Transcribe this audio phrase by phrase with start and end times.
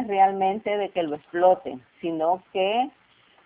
[0.00, 2.90] realmente de que lo exploten, sino que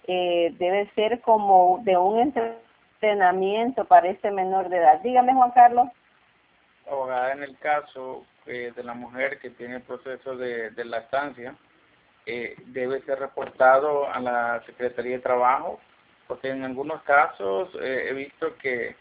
[0.07, 5.01] eh, debe ser como de un entrenamiento para este menor de edad.
[5.03, 5.89] Dígame, Juan Carlos.
[6.89, 11.57] Abogada, en el caso eh, de la mujer que tiene proceso de, de lactancia,
[12.27, 15.81] eh, debe ser reportado a la Secretaría de Trabajo,
[16.27, 18.97] porque en algunos casos eh, he visto que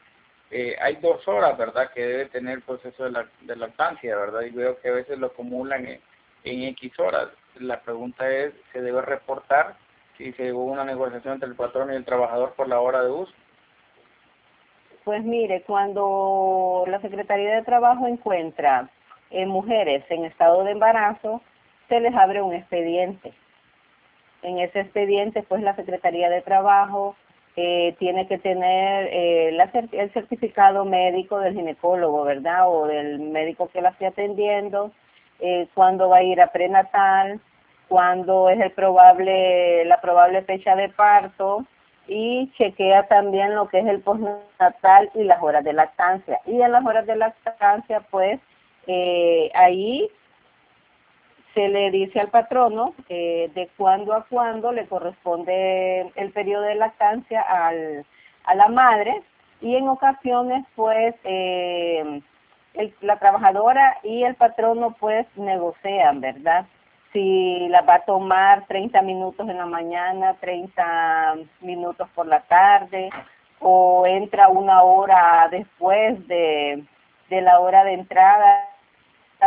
[0.51, 4.41] eh, hay dos horas, ¿verdad?, que debe tener el proceso de, la, de lactancia, ¿verdad?
[4.41, 5.99] Y veo que a veces lo acumulan
[6.45, 7.29] en X horas.
[7.59, 9.75] La pregunta es, ¿se debe reportar
[10.17, 13.11] si se hubo una negociación entre el patrón y el trabajador por la hora de
[13.11, 13.33] uso?
[15.03, 18.89] Pues mire, cuando la Secretaría de Trabajo encuentra
[19.29, 21.41] eh, mujeres en estado de embarazo,
[21.89, 23.33] se les abre un expediente.
[24.41, 27.15] En ese expediente, pues la Secretaría de Trabajo
[27.55, 29.57] eh, tiene que tener eh,
[29.91, 32.67] el certificado médico del ginecólogo, ¿verdad?
[32.67, 34.91] O del médico que la esté atendiendo,
[35.39, 37.39] eh, cuándo va a ir a prenatal,
[37.87, 41.65] cuándo es el probable, la probable fecha de parto
[42.07, 46.39] y chequea también lo que es el postnatal y las horas de lactancia.
[46.45, 48.39] Y en las horas de lactancia, pues,
[48.87, 50.09] eh, ahí
[51.55, 56.75] se le dice al patrono eh, de cuándo a cuándo le corresponde el periodo de
[56.75, 58.05] lactancia al,
[58.43, 59.23] a la madre
[59.61, 62.21] y en ocasiones pues eh,
[63.01, 66.65] la trabajadora y el patrono pues negocian, ¿verdad?
[67.13, 73.09] Si la va a tomar 30 minutos en la mañana, 30 minutos por la tarde
[73.59, 76.83] o entra una hora después de,
[77.29, 78.69] de la hora de entrada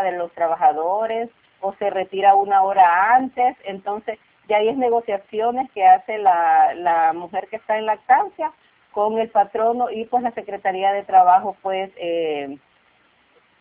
[0.02, 1.28] de los trabajadores
[1.60, 4.18] o se retira una hora antes, entonces
[4.48, 8.52] ya hay negociaciones que hace la, la mujer que está en lactancia
[8.92, 12.58] con el patrono y pues la Secretaría de Trabajo pues eh,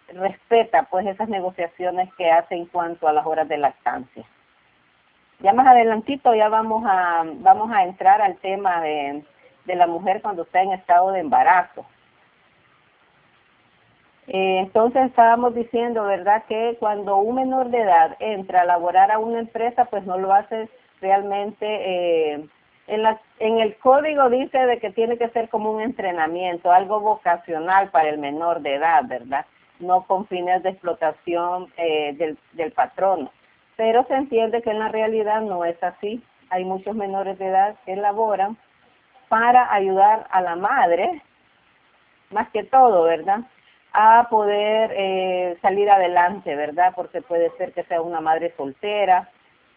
[0.10, 4.24] respeta pues esas negociaciones que hace en cuanto a las horas de lactancia.
[5.40, 9.24] Ya más adelantito ya vamos a vamos a entrar al tema de,
[9.66, 11.86] de la mujer cuando está en estado de embarazo.
[14.28, 19.20] Eh, entonces estábamos diciendo, ¿verdad?, que cuando un menor de edad entra a laborar a
[19.20, 20.70] una empresa, pues no lo hace
[21.00, 22.48] realmente, eh,
[22.88, 27.00] en, la, en el código dice de que tiene que ser como un entrenamiento, algo
[27.00, 29.46] vocacional para el menor de edad, ¿verdad?
[29.80, 33.32] No con fines de explotación eh, del, del patrono.
[33.76, 36.24] Pero se entiende que en la realidad no es así.
[36.50, 38.58] Hay muchos menores de edad que laboran
[39.30, 41.22] para ayudar a la madre,
[42.32, 43.42] más que todo, ¿verdad?
[44.00, 46.94] a poder eh, salir adelante, ¿verdad?
[46.96, 49.28] Porque puede ser que sea una madre soltera,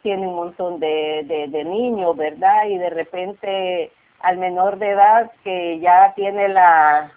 [0.03, 2.67] tiene un montón de, de, de niños, ¿verdad?
[2.67, 7.11] Y de repente al menor de edad que ya tiene la,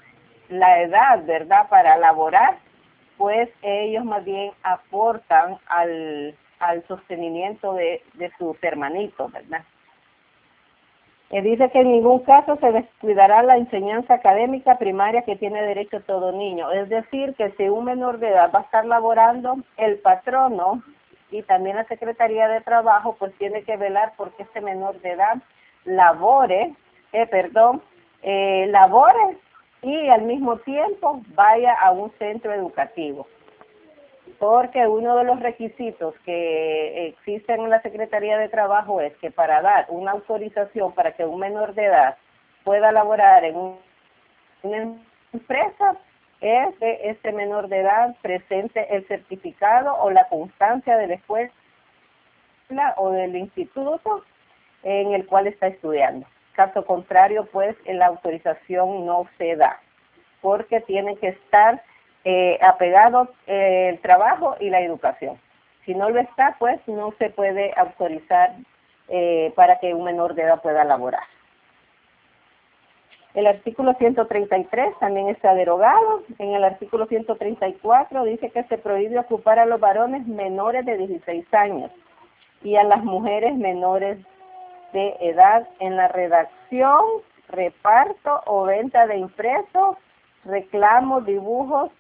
[0.49, 1.67] la edad, ¿verdad?
[1.69, 2.57] Para laborar,
[3.18, 9.63] pues ellos más bien aportan al, al sostenimiento de, de sus hermanitos, ¿verdad?
[11.41, 16.31] dice que en ningún caso se descuidará la enseñanza académica primaria que tiene derecho todo
[16.31, 16.72] niño.
[16.72, 20.84] Es decir, que si un menor de edad va a estar laborando, el patrono
[21.31, 25.38] y también la Secretaría de Trabajo pues tiene que velar porque este menor de edad
[25.85, 26.73] labore,
[27.13, 27.81] eh, perdón,
[28.22, 29.38] eh, labore
[29.83, 33.27] y al mismo tiempo vaya a un centro educativo
[34.39, 39.61] porque uno de los requisitos que existen en la Secretaría de Trabajo es que para
[39.61, 42.17] dar una autorización para que un menor de edad
[42.63, 43.55] pueda laborar en
[44.63, 44.97] una
[45.31, 45.97] empresa
[46.41, 51.51] es que este menor de edad presente el certificado o la constancia de la escuela
[52.97, 54.25] o del instituto
[54.83, 56.27] en el cual está estudiando.
[56.53, 59.80] Caso contrario, pues la autorización no se da,
[60.41, 61.81] porque tiene que estar
[62.25, 65.40] eh, apegado eh, el trabajo y la educación.
[65.86, 68.53] Si no lo está, pues no se puede autorizar
[69.09, 71.24] eh, para que un menor de edad pueda laborar.
[73.34, 76.24] El artículo 133 también está derogado.
[76.38, 81.52] En el artículo 134 dice que se prohíbe ocupar a los varones menores de 16
[81.53, 81.91] años
[82.64, 84.20] y a las mujeres menores
[84.93, 87.01] de edad en la redacción,
[87.49, 89.97] reparto o venta de impresos,
[90.45, 91.91] reclamos, dibujos,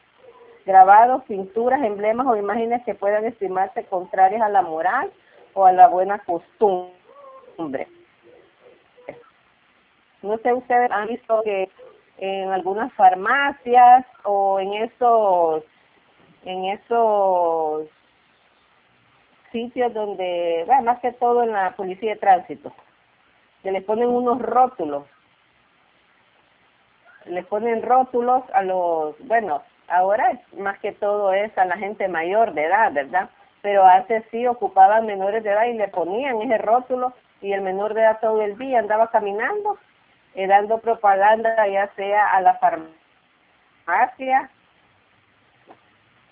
[0.65, 5.11] grabados, pinturas, emblemas o imágenes que puedan estimarse contrarias a la moral
[5.53, 7.87] o a la buena costumbre.
[10.21, 11.69] No sé, ustedes han visto que
[12.17, 15.63] en algunas farmacias o en esos
[16.45, 17.87] en esos
[19.51, 22.73] sitios donde, bueno, más que todo en la policía de tránsito,
[23.63, 25.05] que le ponen unos rótulos,
[27.25, 32.53] le ponen rótulos a los, bueno, ahora más que todo es a la gente mayor
[32.53, 33.29] de edad, ¿verdad?
[33.63, 37.93] pero antes sí ocupaban menores de edad y le ponían ese rótulo y el menor
[37.93, 39.77] de edad todo el día andaba caminando,
[40.35, 44.49] eh, dando propaganda ya sea a la farmacia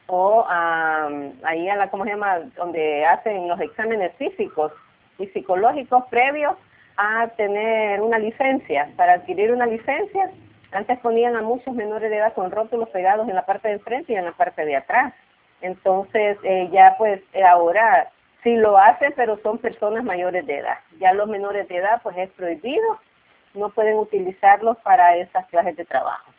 [0.07, 4.73] o ahí a la, ¿cómo se llama?, donde hacen los exámenes físicos
[5.17, 6.57] y psicológicos previos
[7.01, 8.89] a tener una licencia.
[8.95, 10.29] Para adquirir una licencia,
[10.71, 14.13] antes ponían a muchos menores de edad con rótulos pegados en la parte de enfrente
[14.13, 15.13] y en la parte de atrás.
[15.61, 18.09] Entonces, eh, ya pues eh, ahora
[18.43, 20.77] sí lo hacen, pero son personas mayores de edad.
[20.99, 22.99] Ya los menores de edad pues es prohibido,
[23.55, 26.31] no pueden utilizarlos para esas clases de trabajo.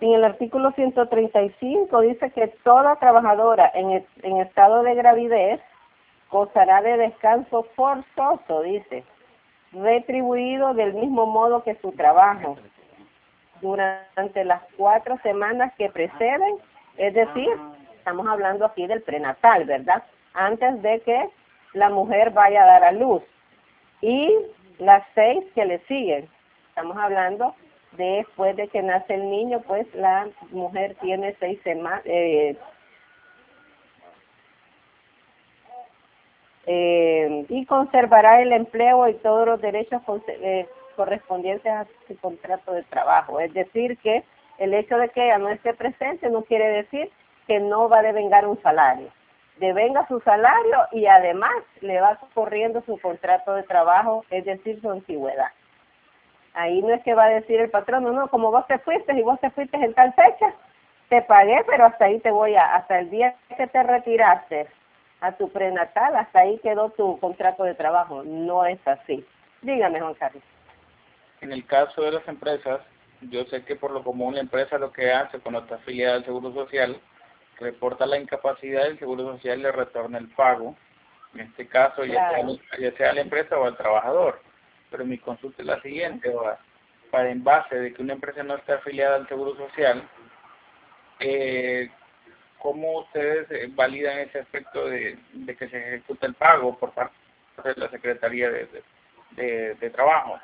[0.00, 5.60] En el artículo 135 dice que toda trabajadora en, en estado de gravidez
[6.30, 9.04] gozará de descanso forzoso, dice,
[9.72, 12.56] retribuido del mismo modo que su trabajo
[13.60, 16.56] durante las cuatro semanas que preceden,
[16.96, 17.50] es decir,
[17.96, 20.02] estamos hablando aquí del prenatal, ¿verdad?
[20.34, 21.28] Antes de que
[21.74, 23.22] la mujer vaya a dar a luz.
[24.00, 24.34] Y
[24.78, 26.28] las seis que le siguen,
[26.68, 27.54] estamos hablando
[27.92, 32.56] después de que nace el niño, pues la mujer tiene seis semanas, eh,
[36.72, 42.84] eh, y conservará el empleo y todos los derechos eh, correspondientes a su contrato de
[42.84, 43.40] trabajo.
[43.40, 44.22] Es decir, que
[44.58, 47.10] el hecho de que ella no esté presente no quiere decir
[47.48, 49.08] que no va a devengar un salario.
[49.58, 51.50] Devenga su salario y además
[51.80, 55.50] le va corriendo su contrato de trabajo, es decir, su antigüedad.
[56.54, 59.12] Ahí no es que va a decir el patrón, no, no, como vos te fuiste
[59.14, 60.54] y vos te fuiste en tal fecha,
[61.08, 64.68] te pagué, pero hasta ahí te voy a, hasta el día que te retiraste
[65.20, 68.22] a tu prenatal, hasta ahí quedó tu contrato de trabajo.
[68.24, 69.24] No es así.
[69.62, 70.42] Dígame, Juan Carlos.
[71.40, 72.80] En el caso de las empresas,
[73.22, 76.24] yo sé que por lo común la empresa lo que hace cuando está afiliada al
[76.24, 77.00] Seguro Social,
[77.58, 80.76] reporta la incapacidad y el Seguro Social le retorna el pago.
[81.34, 84.40] En este caso, ya, sea, ya sea la empresa o al trabajador
[84.90, 86.32] pero mi consulta es la siguiente,
[87.10, 90.02] para en base de que una empresa no esté afiliada al Seguro Social,
[91.20, 91.90] eh,
[92.60, 95.18] ¿cómo ustedes eh, validan ese aspecto de,
[95.58, 97.14] que se ejecuta el pago por parte
[97.64, 100.38] de la Secretaría de, Trabajo?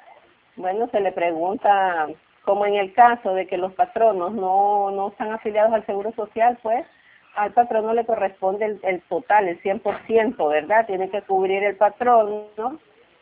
[0.57, 2.09] Bueno, se le pregunta,
[2.45, 6.59] como en el caso de que los patronos no, no están afiliados al Seguro Social,
[6.63, 6.87] pues
[7.35, 10.87] al patrono le corresponde el, el total, el 100%, ¿verdad?
[10.87, 12.79] Tiene que cubrir el patrón, ¿no?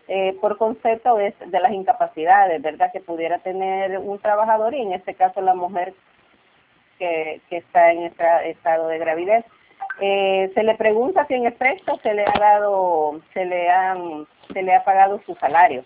[0.09, 2.93] eh, por concepto de, de las incapacidades, ¿verdad?
[2.93, 5.95] Que pudiera tener un trabajador y en este caso la mujer
[6.99, 9.45] que, que está en este estado de gravidez.
[10.01, 14.63] Eh, se le pregunta si en efecto se le ha dado, se le han, se
[14.63, 15.85] le ha pagado su salario.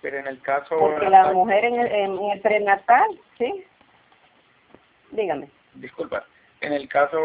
[0.00, 0.76] Pero en el caso...
[0.78, 3.08] Porque la mujer en el, en el prenatal,
[3.38, 3.64] ¿sí?
[5.12, 5.48] Dígame.
[5.74, 6.24] Disculpa.
[6.60, 7.18] En el caso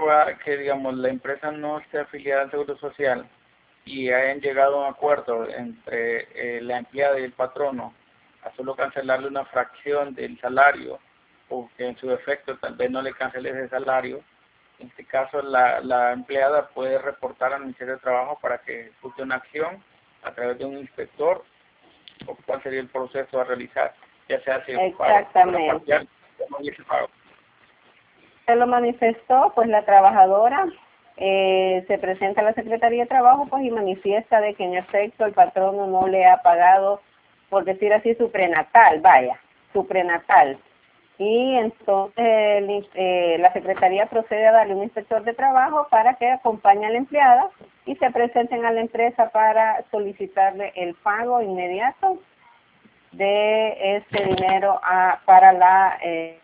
[0.43, 3.27] que, digamos, la empresa no esté afiliada al Seguro Social,
[3.87, 7.93] y hayan llegado a un acuerdo entre eh, la empleada y el patrono
[8.43, 10.99] a solo cancelarle una fracción del salario
[11.49, 14.21] o que en su defecto tal vez no le cancele ese salario,
[14.79, 19.23] en este caso la, la empleada puede reportar al Ministerio de Trabajo para que ejecute
[19.23, 19.83] una acción
[20.23, 21.43] a través de un inspector
[22.25, 23.93] o cuál sería el proceso a realizar,
[24.27, 26.07] ya sea si Exactamente.
[28.45, 30.67] Se lo manifestó pues la trabajadora
[31.19, 35.25] eh, se presenta a la Secretaría de Trabajo pues y manifiesta de que en efecto
[35.25, 37.01] el patrono no le ha pagado,
[37.49, 39.39] por decir así, su prenatal, vaya,
[39.73, 40.59] su prenatal.
[41.19, 46.85] Y entonces eh, la Secretaría procede a darle un inspector de trabajo para que acompañe
[46.85, 47.49] a la empleada
[47.85, 52.19] y se presenten a la empresa para solicitarle el pago inmediato
[53.13, 55.97] de este dinero a, para la...
[56.03, 56.39] Eh,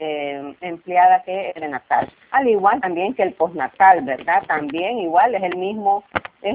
[0.00, 2.08] eh, empleada que el natal.
[2.30, 4.44] Al igual también que el postnatal, ¿verdad?
[4.46, 6.04] También igual es el mismo.
[6.40, 6.54] Es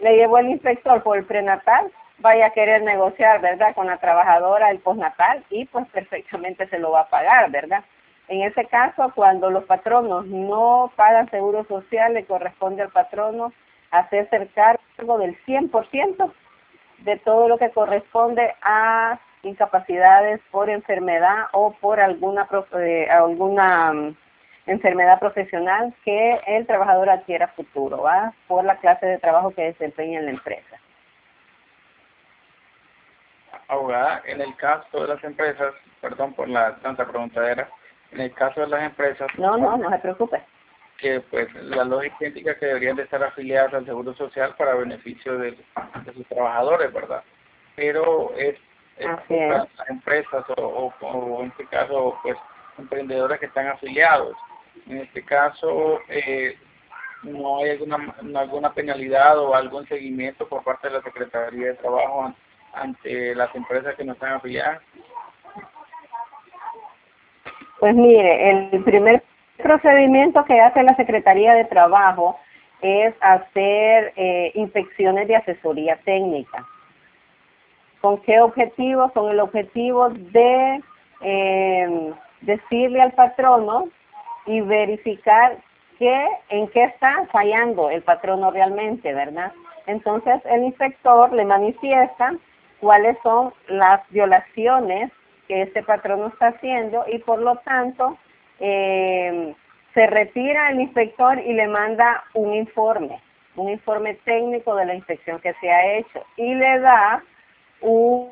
[0.00, 3.74] le llevó el inspector por el prenatal, vaya a querer negociar, ¿verdad?
[3.74, 7.84] Con la trabajadora el postnatal y pues perfectamente se lo va a pagar, ¿verdad?
[8.28, 13.52] En ese caso, cuando los patronos no pagan seguro social, le corresponde al patrono
[13.90, 16.32] hacerse cargo del 100%
[16.98, 22.46] de todo lo que corresponde a incapacidades por enfermedad o por alguna
[22.78, 24.16] eh, alguna mm,
[24.66, 28.32] enfermedad profesional que el trabajador adquiera futuro, ¿va?
[28.46, 30.76] por la clase de trabajo que desempeña en la empresa.
[33.68, 37.68] Abogada, en el caso de las empresas, perdón por la tanta preguntadera,
[38.12, 39.28] en el caso de las empresas...
[39.38, 40.42] No, no, no se preocupe
[41.00, 45.38] que pues la lógica indica que deberían de estar afiliadas al Seguro Social para beneficio
[45.38, 45.56] de,
[46.14, 47.22] sus trabajadores, ¿verdad?
[47.74, 48.56] Pero es
[48.98, 52.36] las empresas o, o, en este caso pues
[52.78, 54.36] emprendedores que están afiliados.
[54.88, 56.56] En este caso eh,
[57.22, 62.34] no hay alguna alguna penalidad o algún seguimiento por parte de la Secretaría de Trabajo
[62.72, 64.80] ante las empresas que no están afiliadas.
[67.78, 69.22] Pues mire, el primer
[69.56, 72.38] procedimiento que hace la Secretaría de Trabajo
[72.82, 76.66] es hacer eh, inspecciones de asesoría técnica.
[78.00, 79.10] ¿Con qué objetivo?
[79.12, 80.80] Con el objetivo de
[81.20, 83.88] eh, decirle al patrono
[84.50, 85.58] y verificar
[85.96, 89.52] qué, en qué está fallando el patrono realmente, ¿verdad?
[89.86, 92.34] Entonces el inspector le manifiesta
[92.80, 95.12] cuáles son las violaciones
[95.46, 98.18] que este patrono está haciendo y por lo tanto
[98.58, 99.54] eh,
[99.94, 103.20] se retira el inspector y le manda un informe,
[103.54, 107.22] un informe técnico de la inspección que se ha hecho y le da
[107.82, 108.30] un,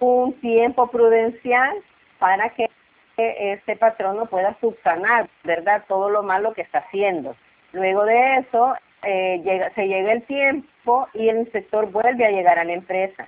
[0.00, 1.76] un tiempo prudencial
[2.18, 2.68] para que
[3.16, 7.34] este patrono pueda subsanar, ¿verdad?, todo lo malo que está haciendo.
[7.72, 12.58] Luego de eso, eh, llega, se llega el tiempo y el inspector vuelve a llegar
[12.58, 13.26] a la empresa.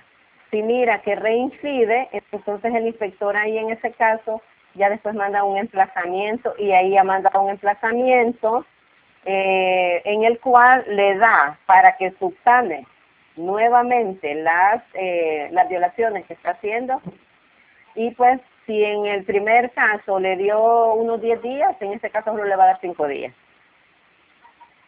[0.51, 4.41] Si mira que reincide, entonces el inspector ahí en ese caso
[4.75, 8.65] ya después manda un emplazamiento y ahí ya manda un emplazamiento
[9.25, 12.85] eh, en el cual le da para que subsane
[13.35, 17.01] nuevamente las, eh, las violaciones que está haciendo
[17.95, 22.29] y pues si en el primer caso le dio unos 10 días, en este caso
[22.29, 23.33] solo le va a dar 5 días.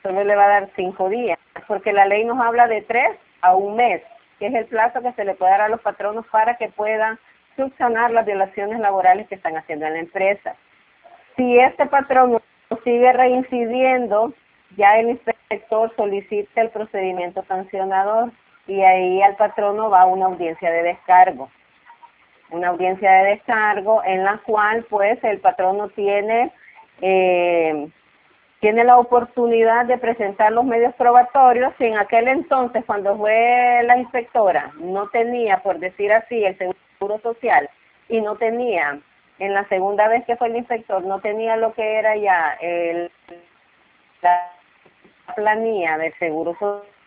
[0.04, 3.56] Solo le va a dar 5 días, porque la ley nos habla de 3 a
[3.56, 4.04] un mes,
[4.38, 7.18] que es el plazo que se le puede dar a los patronos para que puedan
[7.56, 10.56] subsanar las violaciones laborales que están haciendo en la empresa.
[11.36, 12.40] Si este patrón
[12.84, 14.32] sigue reincidiendo,
[14.78, 18.32] ya el inspector solicita el procedimiento sancionador
[18.68, 21.50] y ahí al patrono va una audiencia de descargo.
[22.52, 26.52] Una audiencia de descargo en la cual pues el patrono tiene
[27.02, 27.88] eh,
[28.60, 31.74] tiene la oportunidad de presentar los medios probatorios.
[31.78, 37.20] Si en aquel entonces cuando fue la inspectora no tenía por decir así el seguro
[37.20, 37.70] social
[38.10, 39.00] y no tenía
[39.40, 43.12] en la segunda vez que fue el inspector no tenía lo que era ya el
[44.22, 44.52] la
[45.36, 47.01] planilla del seguro social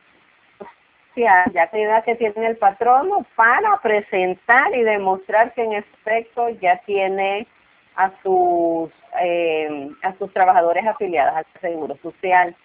[1.16, 7.46] ya que que tiene el patrono para presentar y demostrar que en efecto ya tiene
[7.96, 8.90] a sus
[9.20, 12.56] eh, a sus trabajadores afiliados al Seguro Social.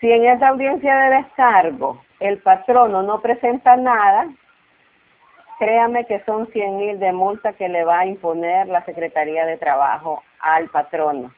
[0.00, 4.28] Si en esa audiencia de descargo el patrono no presenta nada,
[5.58, 9.58] créame que son 100 mil de multa que le va a imponer la Secretaría de
[9.58, 11.32] Trabajo al patrono.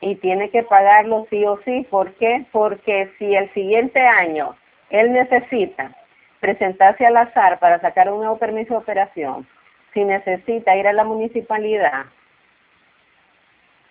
[0.00, 1.86] Y tiene que pagarlo sí o sí.
[1.90, 2.44] ¿Por qué?
[2.52, 4.54] Porque si el siguiente año
[4.90, 5.94] él necesita
[6.40, 9.46] presentarse al azar para sacar un nuevo permiso de operación,
[9.94, 12.06] si necesita ir a la municipalidad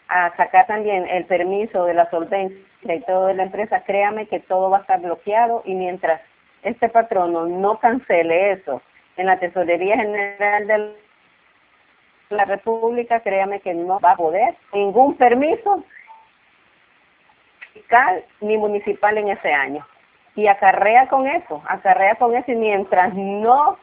[0.08, 4.40] a sacar también el permiso de la solvencia y todo de la empresa, créame que
[4.40, 6.22] todo va a estar bloqueado y mientras
[6.62, 8.82] este patrono no cancele eso
[9.18, 10.96] en la Tesorería General de
[12.30, 15.84] la República, créame que no va a poder ningún permiso
[17.74, 19.86] fiscal ni municipal en ese año.
[20.36, 23.78] Y acarrea con eso, acarrea con eso y mientras no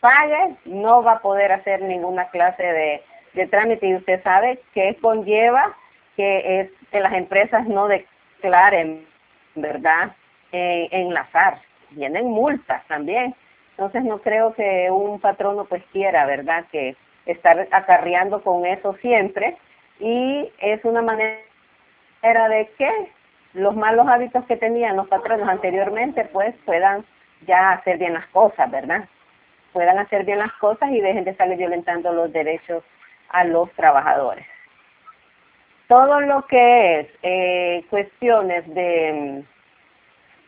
[0.00, 3.02] pague, no va a poder hacer ninguna clase de,
[3.34, 3.86] de trámite.
[3.88, 5.74] Y usted sabe que conlleva
[6.16, 9.06] que, es, que las empresas no declaren,
[9.54, 10.12] ¿verdad?,
[10.52, 11.14] en, en.
[11.90, 13.34] Vienen multas también.
[13.70, 19.56] Entonces no creo que un patrono pues quiera, ¿verdad?, que estar acarreando con eso siempre.
[20.00, 22.90] Y es una manera de que
[23.54, 27.04] los malos hábitos que tenían los patronos anteriormente pues puedan
[27.46, 29.06] ya hacer bien las cosas, ¿verdad?
[29.76, 32.82] puedan hacer bien las cosas y dejen de estar violentando los derechos
[33.28, 34.46] a los trabajadores.
[35.86, 39.44] Todo lo que es eh, cuestiones de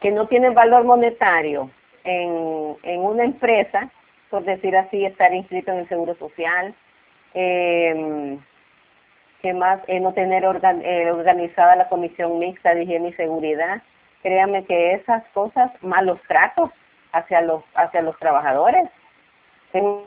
[0.00, 1.70] que no tienen valor monetario
[2.04, 3.90] en, en una empresa,
[4.30, 6.74] por decir así, estar inscrito en el Seguro Social,
[7.34, 8.38] eh,
[9.42, 13.82] que más no tener eh, organizada la Comisión Mixta de Higiene y Seguridad,
[14.22, 16.70] créanme que esas cosas, malos tratos
[17.12, 18.88] hacia los hacia los trabajadores,
[19.72, 20.04] un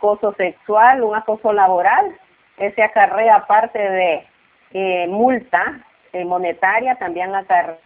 [0.00, 2.16] acoso sexual, un acoso laboral,
[2.56, 4.26] ese acarrea aparte de
[4.72, 5.80] eh, multa
[6.12, 7.78] eh, monetaria, también acarrea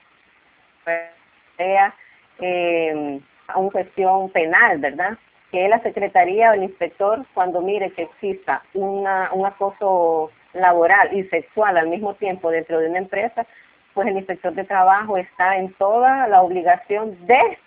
[2.39, 5.19] eh, a una cuestión penal, ¿verdad?
[5.51, 11.25] Que la Secretaría o el inspector, cuando mire que exista una, un acoso laboral y
[11.25, 13.47] sexual al mismo tiempo dentro de una empresa,
[13.93, 17.59] pues el inspector de trabajo está en toda la obligación de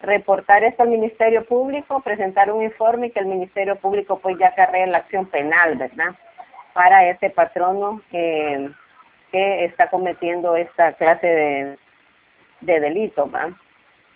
[0.00, 4.54] reportar esto al Ministerio Público, presentar un informe y que el Ministerio Público pues ya
[4.54, 6.14] cargue la acción penal, ¿verdad?
[6.74, 8.70] Para ese patrono que,
[9.32, 11.78] que está cometiendo esta clase de,
[12.60, 13.50] de delito, ¿va?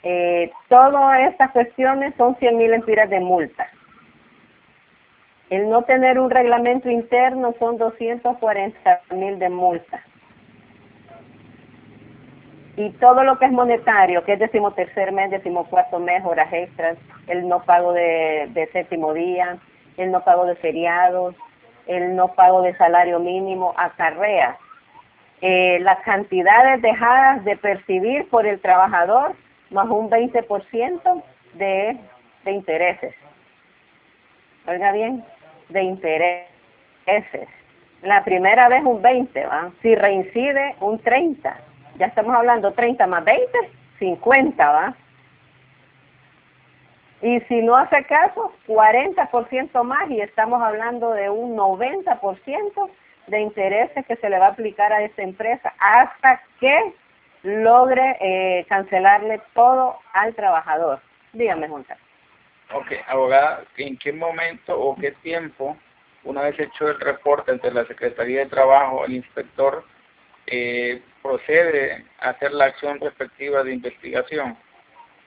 [0.02, 3.68] Eh, todas estas cuestiones son 100 mil empiras de multa.
[5.50, 10.00] El no tener un reglamento interno son 240 mil de multa.
[12.76, 17.46] Y todo lo que es monetario, que es decimotercer mes, decimocuarto mes, horas extras, el
[17.46, 19.58] no pago de, séptimo día,
[19.98, 21.34] el no pago de feriados,
[21.86, 24.56] el no pago de salario mínimo, acarrea
[25.42, 29.34] eh, las cantidades dejadas de percibir por el trabajador
[29.70, 31.22] más un 20%
[31.54, 31.96] de,
[32.44, 33.14] de intereses.
[34.66, 35.24] Oiga bien,
[35.68, 37.48] de intereses.
[38.02, 39.70] La primera vez un 20, ¿va?
[39.82, 41.56] Si reincide, un 30.
[41.98, 43.46] Ya estamos hablando 30 más 20,
[43.98, 44.94] 50, ¿va?
[47.22, 52.90] Y si no hace caso, 40% más y estamos hablando de un 90%
[53.26, 56.94] de intereses que se le va a aplicar a esta empresa hasta que
[57.42, 61.00] logre eh, cancelarle todo al trabajador.
[61.32, 61.86] Dígame, Carlos.
[62.72, 65.76] Ok, abogada, ¿en qué momento o qué tiempo,
[66.22, 69.84] una vez hecho el reporte entre la Secretaría de Trabajo, el inspector
[70.46, 74.56] eh, procede a hacer la acción respectiva de investigación?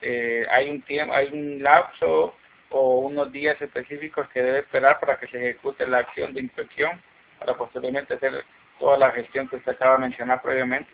[0.00, 2.34] Eh, ¿Hay un tiempo, hay un lapso
[2.70, 7.00] o unos días específicos que debe esperar para que se ejecute la acción de inspección
[7.38, 8.44] para posteriormente hacer
[8.78, 10.90] toda la gestión que usted acaba de mencionar previamente?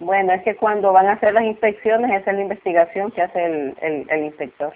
[0.00, 3.44] Bueno, es que cuando van a hacer las inspecciones, esa es la investigación que hace
[3.44, 4.74] el, el, el inspector.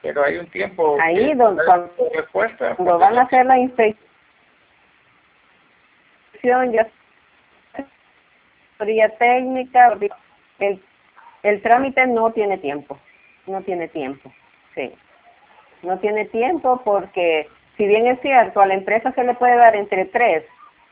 [0.00, 0.96] Pero hay un tiempo.
[0.98, 4.00] Ahí donde cuando, respuesta, cuando van a hacer la inspección,
[6.72, 6.88] ya
[8.78, 9.98] teoría técnica,
[10.58, 10.82] el,
[11.42, 12.98] el trámite no tiene tiempo,
[13.46, 14.32] no tiene tiempo,
[14.74, 14.90] sí.
[15.82, 19.76] No tiene tiempo porque, si bien es cierto, a la empresa se le puede dar
[19.76, 20.44] entre 3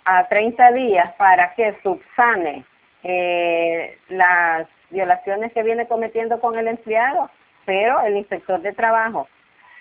[0.09, 2.65] a 30 días para que subsane
[3.03, 7.31] eh, las violaciones que viene cometiendo con el empleado,
[7.67, 9.29] pero el inspector de trabajo,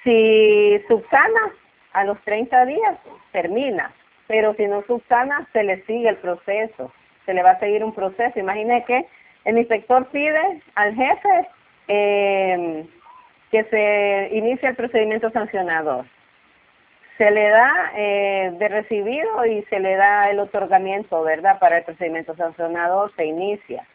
[0.04, 1.54] si subsana
[1.94, 2.98] a los 30 días,
[3.32, 3.94] termina,
[4.28, 6.92] pero si no subsana, se le sigue el proceso,
[7.26, 8.38] se le va a seguir un proceso.
[8.38, 9.06] Imagine que
[9.46, 11.48] el inspector pide al jefe
[11.88, 12.86] eh,
[13.50, 16.06] que se inicie el procedimiento sancionador
[17.17, 21.58] se le da eh, de recibido y se le da el otorgamiento, ¿verdad?
[21.60, 23.86] Para el procedimiento sancionador se inicia.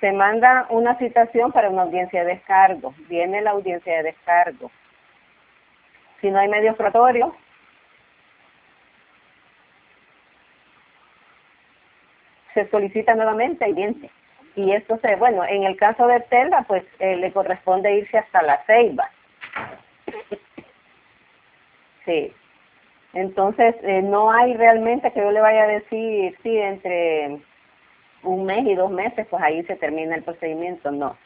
[0.00, 2.92] Se manda una citación para una audiencia de descargo.
[3.08, 4.70] Viene la audiencia de descargo.
[6.20, 7.32] Si no hay medios probatorios,
[12.52, 14.10] se solicita nuevamente audiencia.
[14.56, 18.42] Y esto se, bueno, en el caso de Telda, pues eh, le corresponde irse hasta
[18.42, 19.08] la ceiba.
[22.06, 22.32] Sí,
[23.16, 27.40] entonces, eh, no hay realmente que yo le vaya a decir, sí, entre
[28.22, 31.16] un mes y dos meses, pues ahí se termina el procedimiento, no.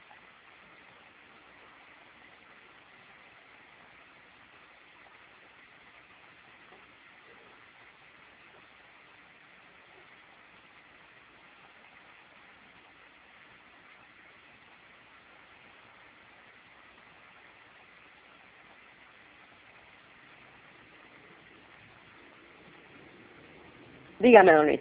[24.30, 24.80] Dígame, don Luis.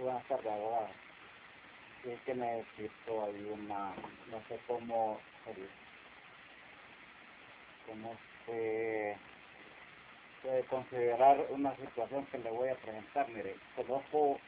[0.00, 0.88] Buenas tardes, abogada.
[2.06, 3.92] es que necesito ahí una,
[4.30, 5.20] no sé cómo,
[7.86, 9.18] cómo se
[10.42, 13.28] puede considerar una situación que le voy a presentar.
[13.28, 14.40] Mire, conozco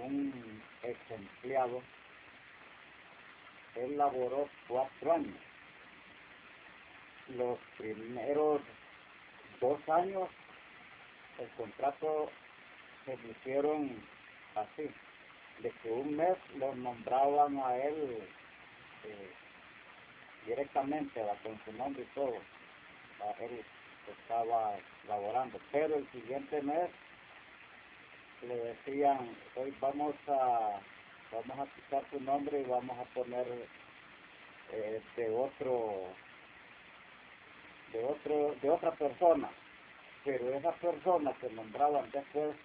[0.00, 1.82] un ex empleado,
[3.74, 5.40] él laboró cuatro años.
[7.30, 8.60] Los primeros
[9.60, 10.28] dos años
[11.38, 12.30] el contrato
[13.04, 13.90] se hicieron
[14.54, 14.88] así,
[15.60, 18.18] de que un mes lo nombraban a él
[19.04, 19.30] eh,
[20.46, 22.36] directamente, con su nombre y todo,
[23.20, 23.64] a él
[24.22, 24.76] estaba
[25.08, 26.90] laborando, pero el siguiente mes
[28.42, 30.80] le decían, hoy vamos a
[31.32, 33.46] vamos a quitar su nombre y vamos a poner
[34.72, 36.04] eh, de otro
[37.92, 39.48] de otro de otra persona
[40.24, 42.56] pero esa persona que nombraban después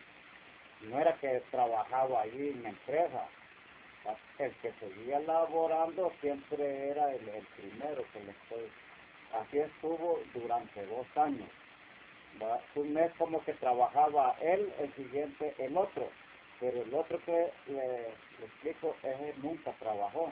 [0.82, 3.28] no era que trabajaba ahí en la empresa,
[4.40, 7.20] el que seguía laborando siempre era el,
[7.58, 8.72] primero que le estoy.
[9.34, 11.50] Así estuvo durante dos años.
[12.76, 16.10] Un mes como que trabajaba él, el siguiente el otro.
[16.60, 18.08] pero el otro que le,
[18.46, 20.32] explico es él nunca trabajó.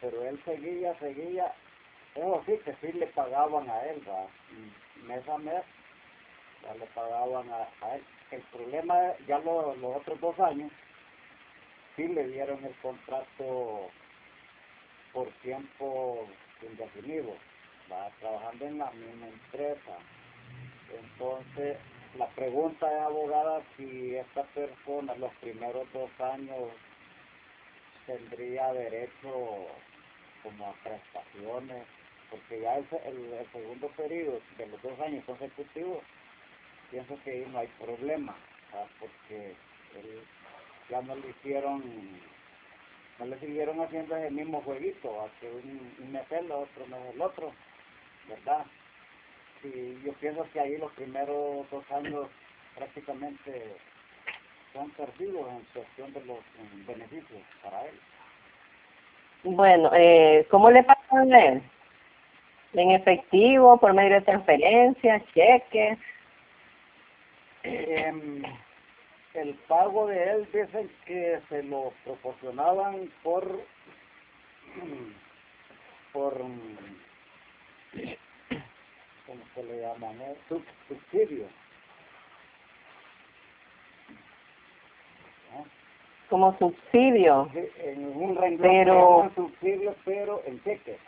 [0.00, 1.52] Pero él seguía, seguía,
[2.14, 4.28] eso sí que sí le pagaban a él, ¿verdad?
[5.06, 5.64] mes a mes
[6.62, 8.02] ya le pagaban a, él.
[8.30, 8.94] El problema,
[9.26, 10.70] ya los otros dos años,
[11.96, 13.90] sí le dieron el contrato
[15.12, 16.26] por tiempo
[16.62, 17.34] indefinido,
[17.90, 19.98] va trabajando en la misma empresa.
[20.98, 21.76] Entonces,
[22.16, 26.70] la pregunta es, abogada, si esta persona los primeros dos años
[28.06, 29.66] tendría derecho
[30.42, 31.86] como a prestaciones,
[32.32, 36.02] porque ya el, el, segundo periodo de los dos años consecutivos,
[36.90, 38.34] pienso que ahí no hay problema,
[38.98, 39.54] porque
[40.88, 41.82] ya no le hicieron,
[43.18, 47.52] no le siguieron haciendo ese mismo jueguito, que un, un el otro mes el otro,
[48.28, 48.64] ¿verdad?
[49.64, 52.26] y yo pienso que ahí los primeros dos años
[52.74, 53.76] prácticamente
[54.72, 56.38] son perdidos en cuestión de los
[56.86, 58.00] beneficios para él.
[59.44, 61.62] Bueno, eh, ¿cómo le pagan a él?
[62.74, 65.98] ¿En efectivo, por medio de transferencias, cheques?
[67.64, 68.42] Eh,
[69.34, 73.46] el pago de él dicen que se lo proporcionaban por
[76.12, 76.34] por
[79.26, 80.58] como se le llama, ¿no?
[80.88, 81.46] subsidio.
[86.28, 87.50] Como subsidio.
[87.54, 89.30] en un renglón pero...
[89.34, 90.98] subsidio, pero en cheque.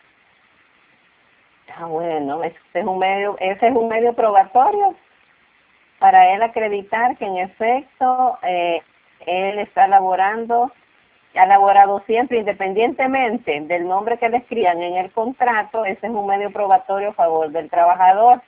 [1.77, 4.95] Ah, bueno, ese es un medio, ese es un medio probatorio
[5.99, 8.83] para él acreditar que en efecto eh,
[9.27, 10.71] él está elaborando
[11.39, 16.27] ha elaborado siempre, independientemente del nombre que le escriban en el contrato, ese es un
[16.27, 18.41] medio probatorio a favor del trabajador.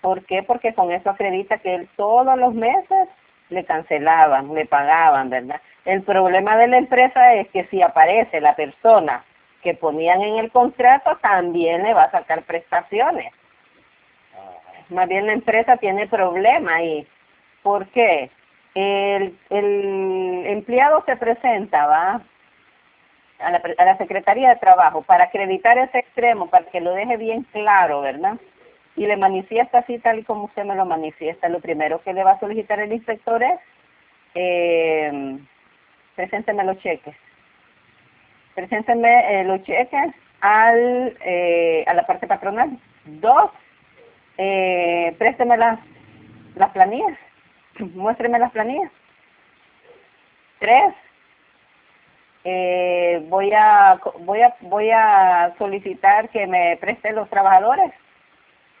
[0.00, 0.42] ¿Por qué?
[0.42, 3.08] Porque con eso acredita que él todos los meses
[3.48, 5.60] le cancelaban, le pagaban, ¿verdad?
[5.84, 9.24] El problema de la empresa es que si aparece la persona
[9.62, 13.32] que ponían en el contrato, también le va a sacar prestaciones.
[14.88, 17.06] Más bien la empresa tiene problema ahí.
[17.62, 18.30] ¿Por qué?
[18.74, 22.22] el, empleado se presenta, va
[23.40, 27.16] a la, a la Secretaría de Trabajo para acreditar ese extremo, para que lo deje
[27.16, 28.36] bien claro, ¿verdad?
[28.96, 31.48] Y le manifiesta así tal y como usted me lo manifiesta.
[31.48, 33.60] Lo primero que le va a solicitar el inspector es,
[34.34, 35.38] eh,
[36.16, 37.14] presénteme los cheques.
[38.58, 42.76] Presénteme eh, los cheques al, eh, a la parte patronal.
[43.04, 43.52] Dos,
[44.36, 45.78] eh, présteme las,
[46.56, 47.16] las planillas
[47.94, 48.90] muéstreme las planillas.
[50.58, 50.92] Tres,
[53.28, 57.92] voy a voy a voy a solicitar que me presten los trabajadores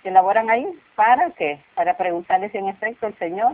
[0.02, 3.52] que laboran ahí para qué para preguntarle si en efecto el señor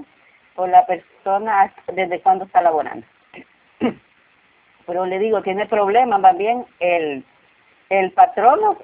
[0.57, 3.07] o la persona desde cuándo está laborando
[4.87, 7.25] pero le digo tiene problemas más bien el
[7.91, 8.77] el patrono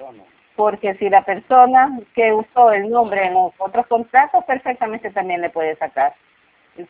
[0.55, 5.75] porque si la persona que usó el nombre en otros contratos perfectamente también le puede
[5.77, 6.13] sacar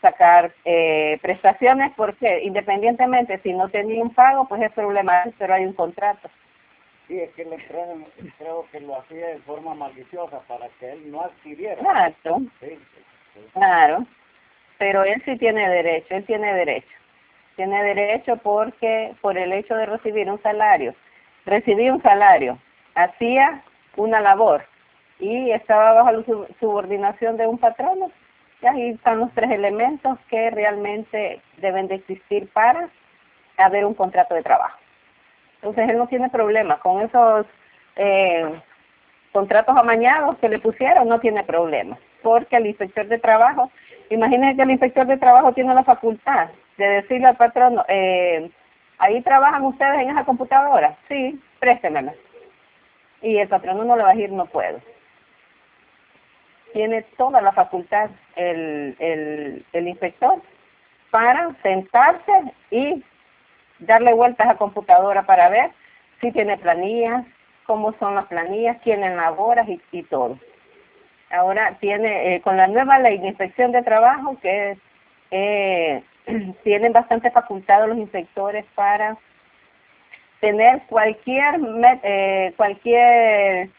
[0.01, 5.65] sacar eh, prestaciones porque independientemente si no tenía un pago pues es problema pero hay
[5.65, 6.29] un contrato.
[7.07, 7.93] Sí es que la empresa
[8.37, 11.81] creo que lo hacía de forma maliciosa para que él no adquiriera.
[11.81, 12.41] Claro.
[13.53, 14.05] Claro.
[14.77, 17.00] Pero él sí tiene derecho él tiene derecho
[17.55, 20.93] tiene derecho porque por el hecho de recibir un salario
[21.45, 22.57] recibí un salario
[22.95, 23.63] hacía
[23.95, 24.65] una labor
[25.19, 26.23] y estaba bajo la
[26.59, 28.11] subordinación de un patrono
[28.61, 32.89] y ahí están los tres elementos que realmente deben de existir para
[33.57, 34.77] haber un contrato de trabajo.
[35.55, 37.45] Entonces él no tiene problema con esos
[37.95, 38.61] eh,
[39.31, 43.71] contratos amañados que le pusieron, no tiene problema, porque el inspector de trabajo,
[44.09, 46.49] imagínense que el inspector de trabajo tiene la facultad
[46.81, 48.49] de decirle al patrón, eh,
[48.99, 52.13] ahí trabajan ustedes en esa computadora, sí, préstemela.
[53.21, 54.79] Y el patrón no le va a decir no puedo
[56.73, 58.95] tiene toda la facultad el,
[59.73, 60.41] el, inspector
[61.09, 62.31] para sentarse
[62.69, 63.03] y
[63.79, 65.71] darle vueltas a computadora para ver
[66.21, 67.25] si tiene planillas,
[67.65, 70.37] cómo son las planillas, quién elabora y, y todo.
[71.29, 74.77] Ahora tiene, eh, con la nueva ley de inspección de trabajo, que
[75.31, 76.03] eh,
[76.63, 79.17] tienen bastante facultad los inspectores para
[80.39, 81.59] tener cualquier,
[82.03, 83.69] eh, cualquier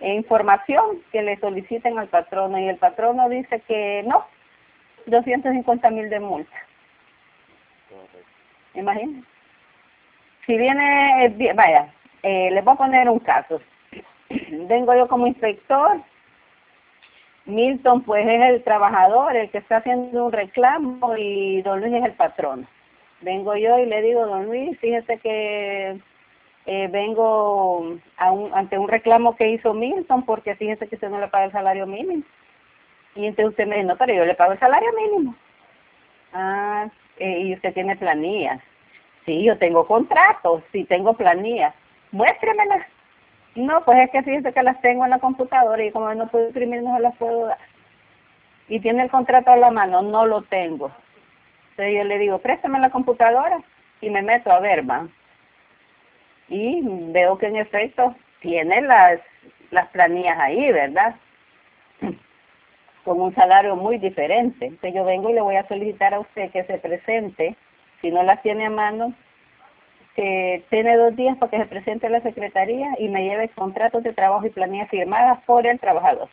[0.00, 4.26] información que le soliciten al patrono y el patrono dice que no,
[5.06, 6.56] 250 mil de multa.
[8.74, 9.26] Imagínense.
[10.46, 13.60] Si viene, eh, vaya, eh, les voy a poner un caso.
[14.30, 16.00] Vengo yo como inspector
[17.46, 22.04] Milton pues es el trabajador, el que está haciendo un reclamo y don Luis es
[22.04, 22.66] el patrón.
[23.20, 25.98] Vengo yo y le digo, don Luis, fíjese que
[26.66, 31.44] eh, vengo ante un reclamo que hizo Milton porque fíjese que usted no le paga
[31.44, 32.24] el salario mínimo.
[33.14, 35.34] Y entonces usted me dice, no, pero yo le pago el salario mínimo.
[36.32, 38.60] Ah, eh, y usted tiene planillas.
[39.24, 41.74] Sí, yo tengo contratos, sí tengo planillas.
[42.10, 42.86] Muéstremelas.
[43.56, 46.48] No, pues es que fíjese que las tengo en la computadora y como no puedo
[46.48, 47.58] imprimir no se las puedo dar.
[48.68, 50.90] Y tiene el contrato a la mano, no lo tengo.
[51.70, 53.58] Entonces yo le digo, préstame la computadora
[54.02, 55.08] y me meto a ver, va.
[56.48, 59.20] Y veo que en efecto tiene las,
[59.70, 61.14] las planillas ahí, ¿verdad?
[63.04, 64.66] Con un salario muy diferente.
[64.66, 67.56] Entonces yo vengo y le voy a solicitar a usted que se presente,
[68.02, 69.14] si no las tiene a mano,
[70.16, 74.02] que tiene dos días para que se presente a la Secretaría y me lleve contratos
[74.02, 76.28] de trabajo y planillas firmadas por el trabajador.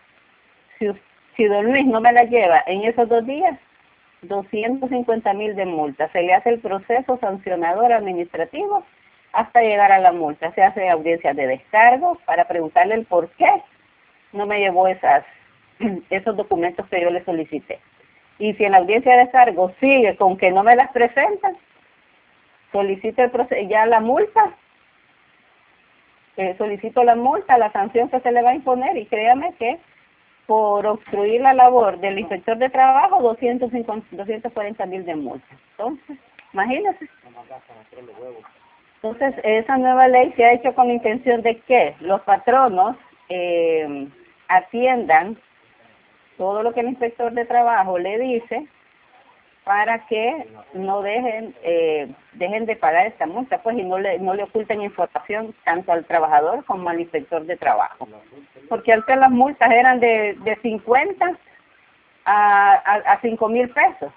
[0.80, 3.60] Si, don Luis no me la lleva en esos dos días,
[4.22, 6.10] 250 mil de multa.
[6.14, 8.86] Se le hace el proceso sancionador administrativo
[9.34, 10.54] hasta llegar a la multa.
[10.54, 13.50] Se hace audiencia de descargo para preguntarle el por qué
[14.32, 15.26] no me llevó esas
[16.10, 17.80] esos documentos que yo le solicité.
[18.40, 21.58] Y si en la audiencia de descargo sigue con que no me las presentan,
[22.74, 24.52] solicito el ya la multa,
[26.36, 29.80] eh, solicito la multa, la sanción que se le va a imponer y créame que
[30.48, 35.46] por obstruir la labor del inspector de trabajo 250, 240 mil de multa.
[35.72, 36.18] Entonces,
[36.52, 37.08] imagínese.
[38.96, 42.98] Entonces, esa nueva ley se ha hecho con la intención de que los patronos
[43.30, 44.08] eh,
[44.48, 45.38] atiendan
[46.38, 48.68] todo lo que el inspector de trabajo le dice
[49.64, 54.34] para que no dejen eh, dejen de pagar esta multa pues y no le no
[54.34, 58.08] le oculten información tanto al trabajador como al inspector de trabajo.
[58.70, 61.38] Porque antes las multas eran de de 50
[62.26, 64.12] a a, cinco mil pesos.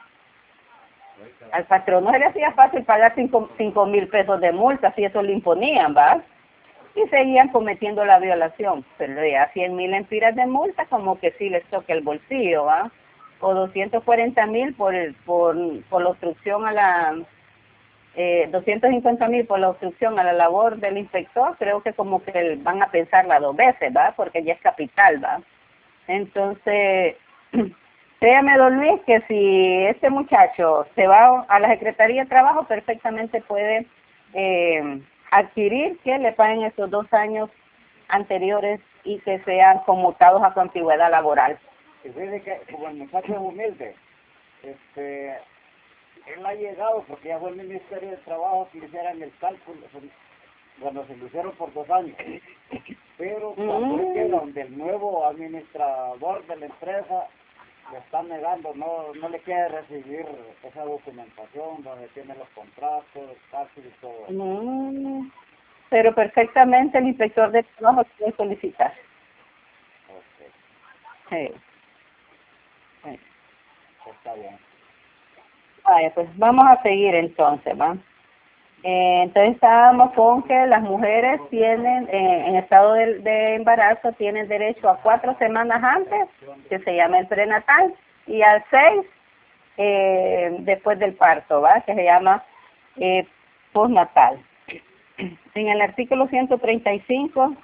[1.53, 5.05] Al patrón no se le hacía fácil pagar cinco, cinco mil pesos de multa si
[5.05, 6.23] eso le imponían va
[6.95, 11.51] y seguían cometiendo la violación pero ya cien mil empiras de multa como que sí
[11.51, 12.91] les toque el bolsillo va
[13.41, 14.95] o 240 mil por,
[15.25, 15.57] por,
[15.89, 17.17] por la obstrucción a la,
[18.17, 22.59] eh, 250 mil por la obstrucción a la labor del inspector, creo que como que
[22.63, 24.15] van a pensarla dos veces, ¿va?
[24.17, 25.41] Porque ya es capital, ¿va?
[26.09, 27.17] Entonces,
[28.21, 33.43] créame, don Luis, que si este muchacho se va a la Secretaría de Trabajo, perfectamente
[33.43, 33.87] puede
[34.33, 37.51] eh, adquirir que le paguen esos dos años
[38.09, 41.59] anteriores y que sean conmutados a su antigüedad laboral
[42.09, 43.95] dice que como el muchacho es humilde,
[44.63, 45.31] este,
[46.27, 49.81] él ha llegado porque ya fue el Ministerio de Trabajo que hicieran el cálculo
[50.81, 52.17] cuando se lo hicieron por dos años.
[53.19, 54.31] Pero cuando mm.
[54.31, 57.29] donde el nuevo administrador de la empresa
[57.93, 60.27] le está negando, no, no le quiere recibir
[60.63, 63.07] esa documentación donde tiene los contratos,
[63.77, 64.27] y todo.
[64.29, 65.31] No,
[65.89, 68.93] pero perfectamente el inspector de trabajo puede solicitar.
[71.29, 71.49] Okay.
[71.49, 71.55] Sí.
[74.07, 74.59] Está bien.
[75.85, 77.97] Vale, pues vamos a seguir entonces, ¿va?
[78.83, 84.89] Eh, entonces estábamos con que las mujeres tienen, eh, en estado de, embarazo, tienen derecho
[84.89, 86.29] a cuatro semanas antes,
[86.69, 87.95] que se llama el prenatal,
[88.27, 89.07] y a seis
[89.77, 91.81] eh, después del parto, ¿va?
[91.81, 92.45] Que se llama
[93.73, 94.39] postnatal.
[95.55, 97.57] En el artículo 135,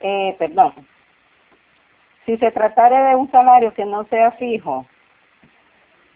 [0.00, 0.72] eh, perdón,
[2.24, 4.86] si se tratara de un salario que no sea fijo,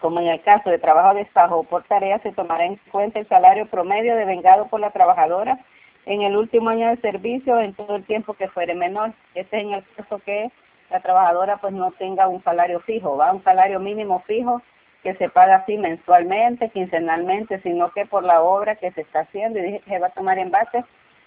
[0.02, 3.20] como en el caso de trabajo de Estado o por tarea, se tomará en cuenta
[3.20, 5.58] el salario promedio devengado por la trabajadora
[6.04, 9.12] en el último año de servicio en todo el tiempo que fuere menor.
[9.34, 10.50] Este es en el caso que
[10.90, 14.60] la trabajadora pues no tenga un salario fijo, va un salario mínimo fijo
[15.04, 19.58] que se paga así mensualmente, quincenalmente, sino que por la obra que se está haciendo
[19.60, 20.84] y se va a tomar en base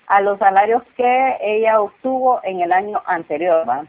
[0.08, 3.86] a los salarios que ella obtuvo en el año anterior, ¿va?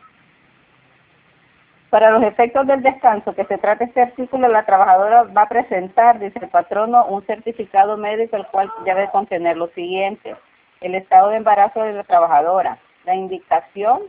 [1.97, 6.19] Para los efectos del descanso que se trata este artículo, la trabajadora va a presentar,
[6.19, 10.37] dice el patrono, un certificado médico el cual debe contener lo siguiente.
[10.83, 14.03] El estado de embarazo de la trabajadora, la indicación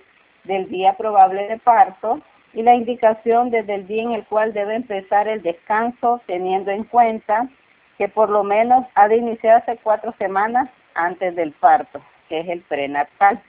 [0.43, 2.19] del día probable de parto
[2.53, 6.83] y la indicación desde el día en el cual debe empezar el descanso teniendo en
[6.83, 7.47] cuenta
[7.97, 12.59] que por lo menos ha de iniciarse cuatro semanas antes del parto, que es el
[12.63, 13.41] prenatal.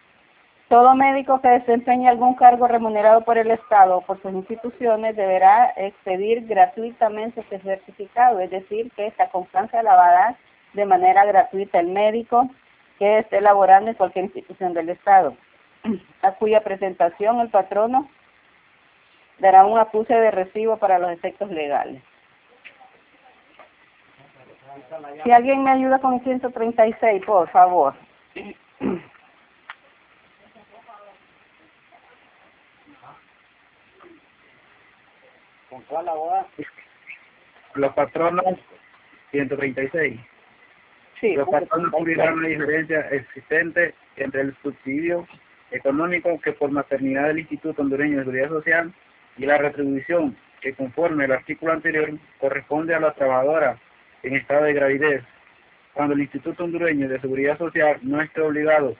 [0.69, 5.73] Todo médico que desempeñe algún cargo remunerado por el Estado o por sus instituciones deberá
[5.77, 10.37] expedir gratuitamente ese certificado, es decir, que esta constancia la va a dar
[10.75, 12.51] de manera gratuita el médico
[12.99, 15.35] que esté laborando en cualquier institución del Estado,
[16.23, 18.07] a cuya presentación el patrono
[19.39, 22.03] dará un acuse de recibo para los efectos legales.
[25.25, 27.95] Si alguien me ayuda con el 136, por favor.
[35.71, 36.47] ¿Con cuál abogado?
[37.75, 38.45] Los patronos,
[39.31, 40.21] 136.
[41.21, 45.27] Sí, Los patronos cubrirán la diferencia existente entre el subsidio
[45.71, 48.95] económico que por maternidad del Instituto Hondureño de Seguridad Social
[49.37, 53.79] y la retribución que conforme el artículo anterior corresponde a la trabajadora
[54.23, 55.23] en estado de gravidez.
[55.93, 58.97] Cuando el Instituto Hondureño de Seguridad Social no esté obligado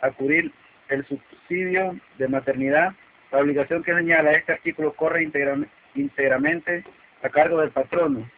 [0.00, 0.52] a cubrir
[0.88, 2.92] el subsidio de maternidad,
[3.32, 5.22] la obligación que señala este artículo corre
[5.94, 6.84] íntegramente
[7.22, 8.28] a cargo del patrono.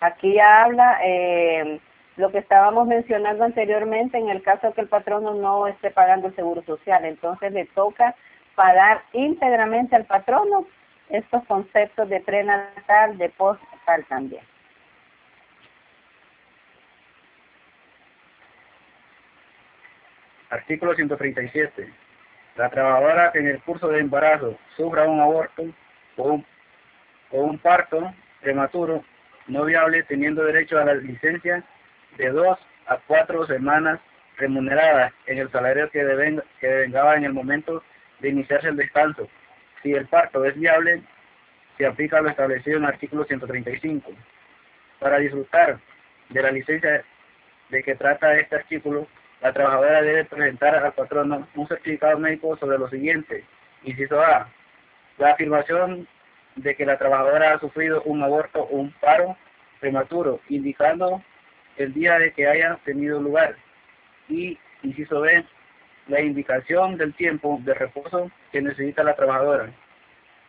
[0.00, 1.80] Aquí habla eh,
[2.16, 6.26] lo que estábamos mencionando anteriormente en el caso de que el patrono no esté pagando
[6.26, 7.04] el seguro social.
[7.04, 8.16] Entonces le toca
[8.56, 10.66] pagar íntegramente al patrono
[11.08, 14.42] estos conceptos de prenatal, de postnatal también.
[20.52, 21.88] Artículo 137.
[22.56, 25.64] La trabajadora que en el curso de embarazo sufra un aborto
[26.18, 26.42] o
[27.30, 28.12] un, parto
[28.42, 29.02] prematuro
[29.46, 31.64] no viable teniendo derecho a la licencia
[32.18, 33.98] de dos a cuatro semanas
[34.36, 37.82] remuneradas en el salario que, devenga, que devengaba en el momento
[38.20, 39.30] de iniciarse el descanso.
[39.82, 41.02] Si el parto es viable,
[41.78, 44.12] se aplica lo establecido en el artículo 135.
[44.98, 45.78] Para disfrutar
[46.28, 47.02] de la licencia
[47.70, 49.08] de que trata este artículo,
[49.42, 53.44] la trabajadora debe presentar al patrono un certificado médico sobre lo siguiente.
[53.82, 54.48] Inciso A.
[55.18, 56.06] La afirmación
[56.54, 59.36] de que la trabajadora ha sufrido un aborto o un paro
[59.80, 61.22] prematuro, indicando
[61.76, 63.56] el día de que haya tenido lugar.
[64.28, 65.44] Y, inciso B,
[66.06, 69.70] la indicación del tiempo de reposo que necesita la trabajadora.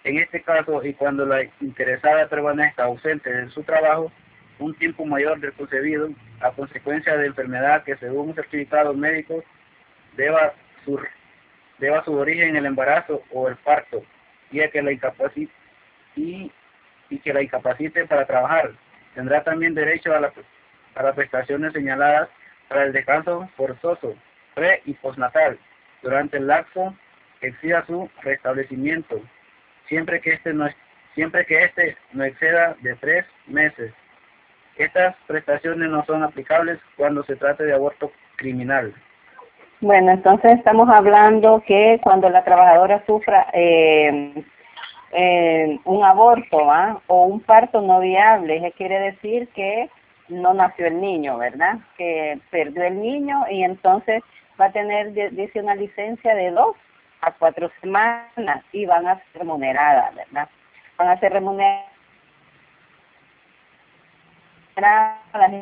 [0.03, 4.11] En este caso, y cuando la interesada permanezca ausente de su trabajo,
[4.63, 9.43] un tiempo mayor del concebido, a consecuencia de enfermedad que según un certificado médico
[10.15, 10.53] deba
[10.85, 10.99] su,
[11.79, 14.03] deba su origen en el embarazo o el parto,
[14.51, 15.51] y que la incapacite,
[16.15, 16.51] y,
[17.09, 18.71] y que la incapacite para trabajar.
[19.15, 20.33] Tendrá también derecho a, la,
[20.95, 22.29] a las prestaciones señaladas
[22.69, 24.15] para el descanso forzoso,
[24.53, 25.59] pre y postnatal,
[26.01, 26.95] durante el lapso
[27.39, 29.21] que exija su restablecimiento,
[29.87, 30.69] siempre que este no
[31.15, 33.93] siempre que este no exceda de tres meses.
[34.77, 38.93] Estas prestaciones no son aplicables cuando se trate de aborto criminal.
[39.81, 44.43] Bueno, entonces estamos hablando que cuando la trabajadora sufra eh,
[45.11, 46.57] eh, un aborto
[47.07, 49.89] o un parto no viable, eso quiere decir que
[50.29, 51.79] no nació el niño, ¿verdad?
[51.97, 54.23] Que perdió el niño y entonces
[54.59, 56.75] va a tener, dice, una licencia de dos
[57.21, 60.47] a cuatro semanas y van a ser remuneradas, ¿verdad?
[60.97, 61.92] Van a ser remuneradas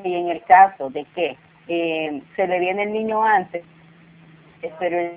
[0.04, 3.64] y en el caso de que eh, se le viene el niño antes,
[4.80, 5.12] pero